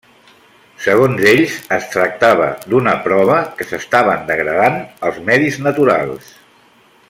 Segons 0.85 1.19
ells, 1.31 1.57
es 1.77 1.85
tractava 1.95 2.47
d'una 2.73 2.95
prova 3.05 3.37
que 3.59 3.69
s'estaven 3.73 4.27
degradant 4.33 4.81
els 5.11 5.21
medis 5.29 5.61
naturals. 5.69 6.33